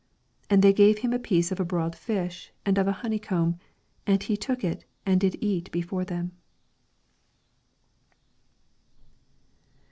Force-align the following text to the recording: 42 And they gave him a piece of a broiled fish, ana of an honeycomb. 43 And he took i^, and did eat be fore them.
42 0.49 0.53
And 0.55 0.61
they 0.63 0.73
gave 0.73 0.97
him 0.97 1.13
a 1.13 1.19
piece 1.19 1.51
of 1.51 1.59
a 1.59 1.63
broiled 1.63 1.95
fish, 1.95 2.51
ana 2.65 2.81
of 2.81 2.87
an 2.87 2.93
honeycomb. 2.95 3.59
43 4.07 4.11
And 4.13 4.23
he 4.23 4.35
took 4.35 4.59
i^, 4.61 4.81
and 5.05 5.21
did 5.21 5.37
eat 5.43 5.71
be 5.71 5.83
fore 5.83 6.05
them. 6.05 6.31